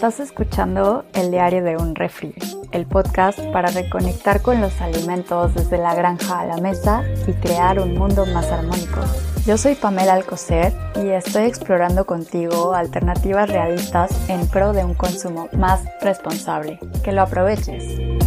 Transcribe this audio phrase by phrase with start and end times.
[0.00, 2.34] Estás escuchando El Diario de un Refri,
[2.72, 7.78] el podcast para reconectar con los alimentos desde la granja a la mesa y crear
[7.78, 9.00] un mundo más armónico.
[9.44, 15.48] Yo soy Pamela Alcocer y estoy explorando contigo alternativas realistas en pro de un consumo
[15.52, 16.78] más responsable.
[17.02, 18.19] Que lo aproveches.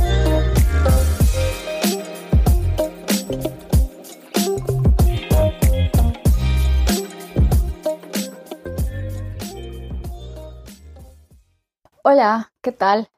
[12.16, 13.10] Hola, ¿qué tal?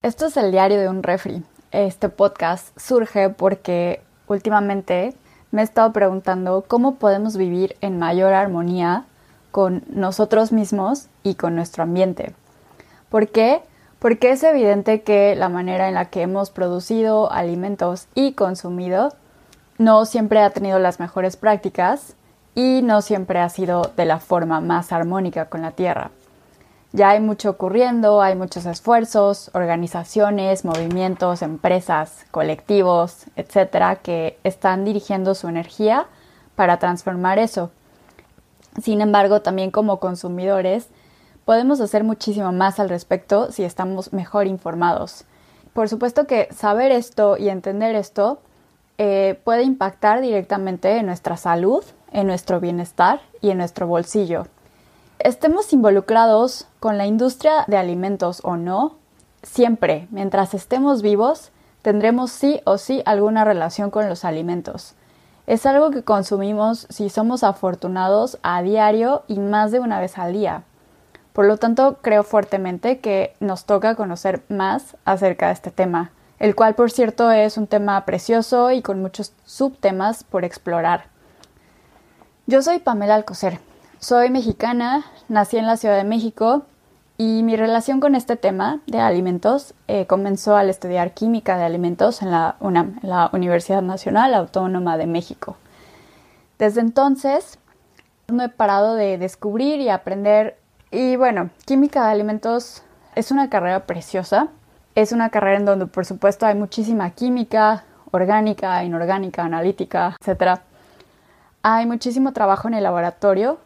[0.00, 1.42] Esto es el diario de un refri.
[1.72, 5.16] Este podcast surge porque últimamente
[5.50, 9.06] me he estado preguntando cómo podemos vivir en mayor armonía
[9.50, 12.32] con nosotros mismos y con nuestro ambiente.
[13.08, 13.60] ¿Por qué?
[13.98, 19.16] Porque es evidente que la manera en la que hemos producido alimentos y consumido
[19.78, 22.14] no siempre ha tenido las mejores prácticas
[22.54, 26.12] y no siempre ha sido de la forma más armónica con la tierra.
[26.92, 35.34] Ya hay mucho ocurriendo, hay muchos esfuerzos, organizaciones, movimientos, empresas, colectivos, etcétera, que están dirigiendo
[35.34, 36.06] su energía
[36.56, 37.70] para transformar eso.
[38.82, 40.88] Sin embargo, también como consumidores,
[41.44, 45.24] podemos hacer muchísimo más al respecto si estamos mejor informados.
[45.74, 48.40] Por supuesto que saber esto y entender esto
[48.96, 54.46] eh, puede impactar directamente en nuestra salud, en nuestro bienestar y en nuestro bolsillo
[55.18, 58.96] estemos involucrados con la industria de alimentos o no,
[59.42, 61.50] siempre, mientras estemos vivos,
[61.82, 64.94] tendremos sí o sí alguna relación con los alimentos.
[65.46, 70.34] Es algo que consumimos si somos afortunados a diario y más de una vez al
[70.34, 70.62] día.
[71.32, 76.54] Por lo tanto, creo fuertemente que nos toca conocer más acerca de este tema, el
[76.54, 81.06] cual por cierto es un tema precioso y con muchos subtemas por explorar.
[82.46, 83.67] Yo soy Pamela Alcocer
[84.00, 86.62] soy mexicana, nací en la Ciudad de México
[87.16, 92.22] y mi relación con este tema de alimentos eh, comenzó al estudiar química de alimentos
[92.22, 95.56] en la UNAM, la Universidad Nacional Autónoma de México.
[96.58, 97.58] Desde entonces
[98.28, 100.58] no he parado de descubrir y aprender
[100.92, 102.82] y bueno, química de alimentos
[103.16, 104.48] es una carrera preciosa.
[104.94, 110.60] Es una carrera en donde por supuesto hay muchísima química, orgánica, inorgánica, analítica, etc.
[111.62, 113.58] Hay muchísimo trabajo en el laboratorio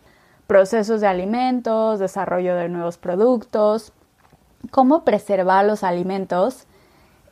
[0.52, 3.90] procesos de alimentos, desarrollo de nuevos productos,
[4.70, 6.66] cómo preservar los alimentos.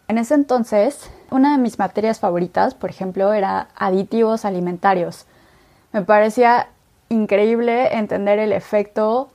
[0.08, 5.26] En ese entonces, una de mis materias favoritas, por ejemplo, era aditivos alimentarios.
[5.92, 6.68] Me parecía
[7.10, 9.28] increíble entender el efecto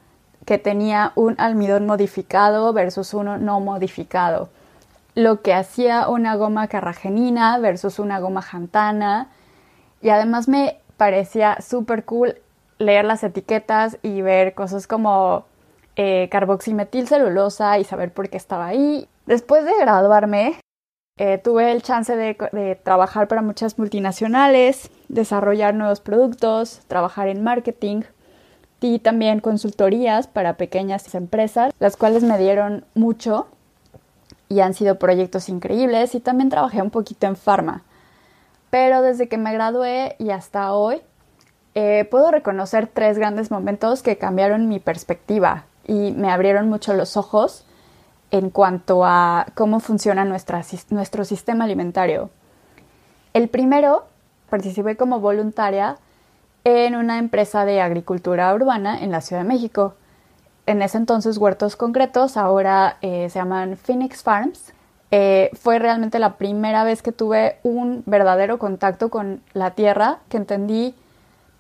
[0.45, 4.49] que tenía un almidón modificado versus uno no modificado.
[5.13, 9.29] Lo que hacía una goma carragenina versus una goma jantana.
[10.01, 12.39] Y además me parecía súper cool
[12.77, 15.45] leer las etiquetas y ver cosas como
[15.95, 19.07] eh, carboximetilcelulosa y saber por qué estaba ahí.
[19.25, 20.59] Después de graduarme,
[21.17, 22.35] eh, tuve el chance de,
[22.83, 28.01] trabajar para muchas multinacionales, desarrollar nuevos productos, trabajar en marketing
[28.81, 33.47] y también consultorías para pequeñas empresas, las cuales me dieron mucho
[34.49, 37.83] y han sido proyectos increíbles y también trabajé un poquito en pharma.
[38.69, 41.01] Pero desde que me gradué y hasta hoy
[41.75, 47.17] eh, puedo reconocer tres grandes momentos que cambiaron mi perspectiva y me abrieron mucho los
[47.17, 47.65] ojos
[48.31, 52.29] en cuanto a cómo funciona nuestro sistema alimentario.
[53.33, 54.05] El primero,
[54.49, 55.97] participé como voluntaria
[56.63, 59.95] en una empresa de agricultura urbana en la Ciudad de México.
[60.65, 64.73] En ese entonces Huertos Concretos, ahora eh, se llaman Phoenix Farms.
[65.11, 70.37] Eh, fue realmente la primera vez que tuve un verdadero contacto con la tierra, que
[70.37, 70.95] entendí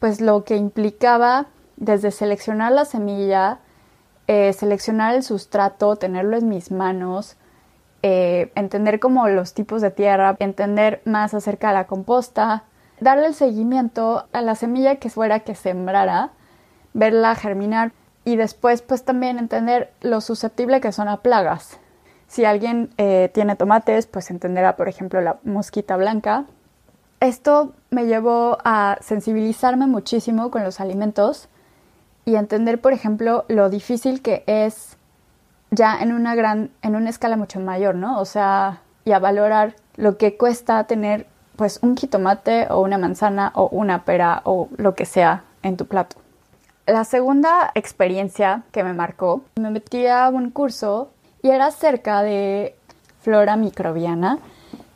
[0.05, 3.57] pues lo que implicaba desde seleccionar la semilla,
[4.27, 7.37] eh, seleccionar el sustrato, tenerlo en mis manos,
[8.03, 12.65] eh, entender como los tipos de tierra, entender más acerca de la composta,
[12.99, 16.29] darle el seguimiento a la semilla que fuera que sembrara,
[16.93, 17.91] verla germinar
[18.25, 21.79] y después pues también entender lo susceptible que son a plagas.
[22.27, 26.45] Si alguien eh, tiene tomates, pues entenderá por ejemplo la mosquita blanca,
[27.19, 31.47] esto me llevó a sensibilizarme muchísimo con los alimentos
[32.25, 34.97] y entender, por ejemplo, lo difícil que es
[35.71, 38.19] ya en una gran, en una escala mucho mayor, ¿no?
[38.19, 43.51] O sea, y a valorar lo que cuesta tener pues un jitomate o una manzana
[43.55, 46.17] o una pera o lo que sea en tu plato.
[46.85, 51.09] La segunda experiencia que me marcó, me metí a un curso
[51.41, 52.75] y era acerca de
[53.21, 54.39] flora microbiana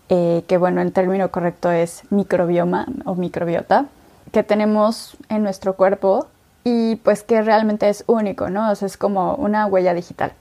[0.10, 3.86] eh, que bueno, en término correcto es microbioma o microbiota,
[4.32, 6.28] que tenemos en nuestro cuerpo
[6.64, 8.72] y pues que realmente es único, ¿no?
[8.72, 10.34] Es como una huella digital.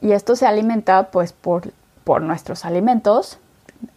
[0.00, 1.72] Y esto se alimenta pues por,
[2.04, 3.38] por nuestros alimentos,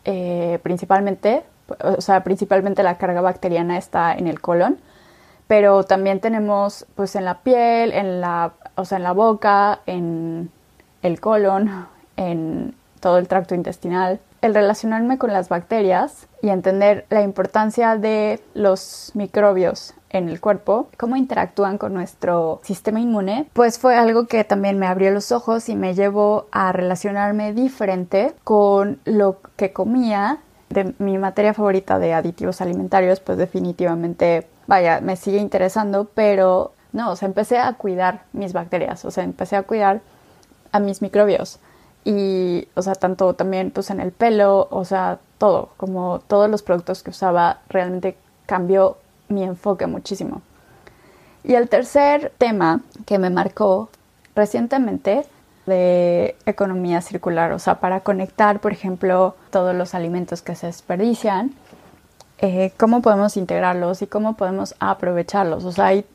[0.03, 1.43] eh, principalmente,
[1.79, 4.77] o sea, principalmente la carga bacteriana está en el colon,
[5.47, 10.51] pero también tenemos pues en la piel, en la, o sea, en la boca, en
[11.01, 11.87] el colon,
[12.17, 14.19] en todo el tracto intestinal.
[14.45, 20.87] El relacionarme con las bacterias y entender la importancia de los microbios en el cuerpo,
[20.97, 25.67] cómo interactúan con nuestro sistema inmune, pues fue algo que también me abrió los ojos
[25.67, 30.37] y me llevó a relacionarme diferente con lo que comía.
[30.69, 37.09] De mi materia favorita de aditivos alimentarios, pues definitivamente, vaya, me sigue interesando, pero no,
[37.09, 40.01] o sea, empecé a cuidar mis bacterias, o sea, empecé a cuidar
[40.71, 41.59] a mis microbios
[42.05, 46.61] y, o sea, tanto también pues en el pelo, o sea, todo, como todos los
[46.61, 48.15] productos que usaba realmente
[48.45, 48.97] cambió
[49.27, 50.41] mi enfoque muchísimo.
[51.43, 53.89] Y el tercer tema que me marcó
[54.35, 55.25] recientemente
[55.65, 61.55] de economía circular, o sea, para conectar, por ejemplo, todos los alimentos que se desperdician,
[62.37, 65.65] eh, cómo podemos integrarlos y cómo podemos aprovecharlos.
[65.65, 66.05] O sea, hay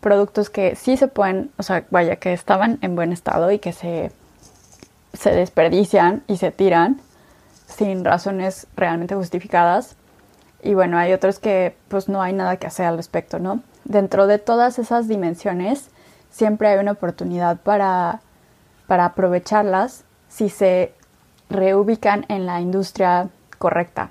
[0.00, 3.72] productos que sí se pueden, o sea, vaya, que estaban en buen estado y que
[3.72, 4.10] se,
[5.18, 7.00] se desperdician y se tiran
[7.66, 9.96] sin razones realmente justificadas
[10.62, 13.60] y bueno, hay otros que pues no hay nada que hacer al respecto, ¿no?
[13.84, 15.90] Dentro de todas esas dimensiones
[16.30, 18.20] siempre hay una oportunidad para,
[18.86, 20.92] para aprovecharlas si se
[21.50, 23.28] reubican en la industria
[23.58, 24.10] correcta.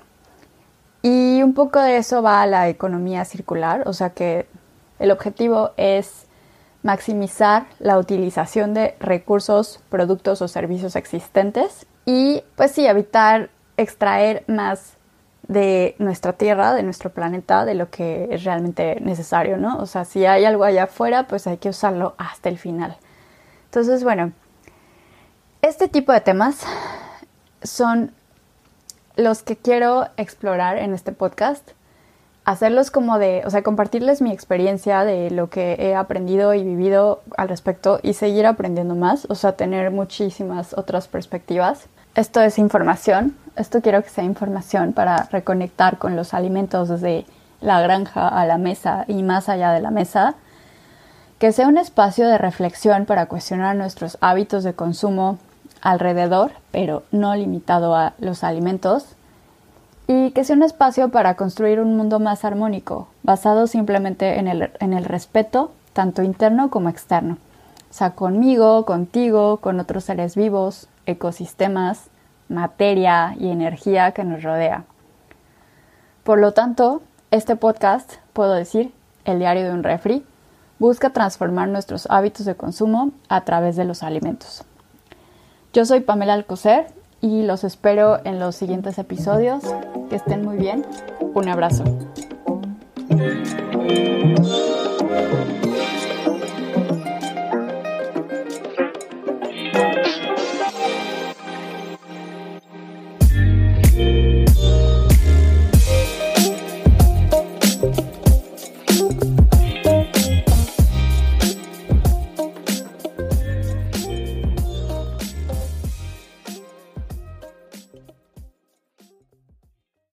[1.02, 4.46] Y un poco de eso va a la economía circular, o sea que
[4.98, 6.26] el objetivo es
[6.88, 14.96] maximizar la utilización de recursos, productos o servicios existentes y pues sí, evitar extraer más
[15.48, 19.76] de nuestra Tierra, de nuestro planeta, de lo que es realmente necesario, ¿no?
[19.76, 22.96] O sea, si hay algo allá afuera, pues hay que usarlo hasta el final.
[23.66, 24.32] Entonces, bueno,
[25.60, 26.62] este tipo de temas
[27.62, 28.12] son
[29.16, 31.72] los que quiero explorar en este podcast,
[32.48, 37.20] hacerlos como de, o sea, compartirles mi experiencia de lo que he aprendido y vivido
[37.36, 41.88] al respecto y seguir aprendiendo más, o sea, tener muchísimas otras perspectivas.
[42.14, 47.26] Esto es información, esto quiero que sea información para reconectar con los alimentos desde
[47.60, 50.34] la granja a la mesa y más allá de la mesa,
[51.38, 55.36] que sea un espacio de reflexión para cuestionar nuestros hábitos de consumo
[55.82, 59.17] alrededor, pero no limitado a los alimentos,
[60.10, 64.72] y que sea un espacio para construir un mundo más armónico, basado simplemente en el,
[64.80, 67.36] en el respeto, tanto interno como externo.
[67.90, 72.08] O sea, conmigo, contigo, con otros seres vivos, ecosistemas,
[72.48, 74.84] materia y energía que nos rodea.
[76.24, 78.94] Por lo tanto, este podcast, puedo decir,
[79.26, 80.24] el diario de un refri,
[80.78, 84.64] busca transformar nuestros hábitos de consumo a través de los alimentos.
[85.74, 86.86] Yo soy Pamela Alcocer
[87.20, 89.62] y los espero en los siguientes episodios.
[90.10, 90.84] Que estén muy bien.
[91.34, 91.84] Un abrazo.